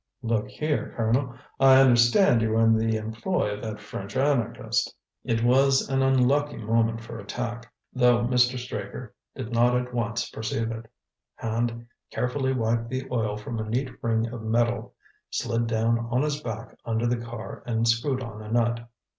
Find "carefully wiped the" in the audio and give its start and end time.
12.09-13.07